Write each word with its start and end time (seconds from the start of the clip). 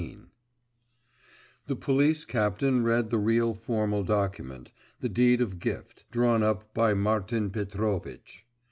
XIII 0.01 0.17
The 1.67 1.75
police 1.75 2.25
captain 2.25 2.83
read 2.83 3.11
the 3.11 3.19
real 3.19 3.53
formal 3.53 4.03
document, 4.03 4.71
the 4.99 5.09
deed 5.09 5.41
of 5.41 5.59
gift, 5.59 6.05
drawn 6.09 6.41
up 6.41 6.73
by 6.73 6.95
Martin 6.95 7.51
Petrovitch. 7.51 8.43